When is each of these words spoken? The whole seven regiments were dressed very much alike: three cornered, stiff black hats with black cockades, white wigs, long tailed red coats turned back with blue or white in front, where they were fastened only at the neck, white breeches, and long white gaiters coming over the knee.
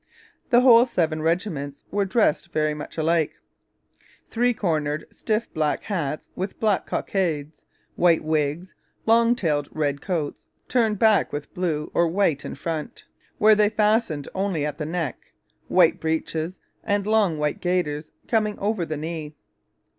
The 0.49 0.61
whole 0.61 0.87
seven 0.87 1.21
regiments 1.21 1.83
were 1.91 2.05
dressed 2.05 2.51
very 2.51 2.73
much 2.73 2.97
alike: 2.97 3.35
three 4.31 4.51
cornered, 4.51 5.05
stiff 5.11 5.47
black 5.53 5.83
hats 5.83 6.27
with 6.35 6.59
black 6.59 6.87
cockades, 6.87 7.61
white 7.95 8.23
wigs, 8.23 8.73
long 9.05 9.35
tailed 9.35 9.69
red 9.71 10.01
coats 10.01 10.47
turned 10.67 10.97
back 10.97 11.31
with 11.31 11.53
blue 11.53 11.91
or 11.93 12.07
white 12.07 12.43
in 12.43 12.55
front, 12.55 13.03
where 13.37 13.53
they 13.53 13.67
were 13.67 13.75
fastened 13.75 14.27
only 14.33 14.65
at 14.65 14.79
the 14.79 14.87
neck, 14.87 15.33
white 15.67 15.99
breeches, 15.99 16.57
and 16.83 17.05
long 17.05 17.37
white 17.37 17.61
gaiters 17.61 18.11
coming 18.27 18.57
over 18.57 18.87
the 18.87 18.97
knee. 18.97 19.35